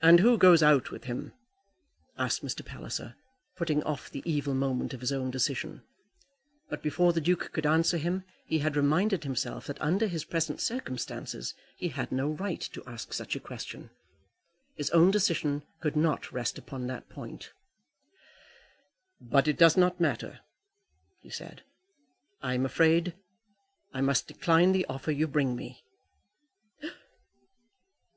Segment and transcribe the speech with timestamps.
[0.00, 1.32] "And who goes out with him?"
[2.16, 2.64] asked Mr.
[2.64, 3.16] Palliser,
[3.56, 5.82] putting off the evil moment of his own decision;
[6.70, 10.60] but before the Duke could answer him, he had reminded himself that under his present
[10.60, 13.90] circumstances he had no right to ask such a question.
[14.76, 17.50] His own decision could not rest upon that point.
[19.20, 20.38] "But it does not matter,"
[21.18, 21.64] he said;
[22.44, 23.12] "I am afraid
[23.92, 25.82] I must decline the offer you bring me."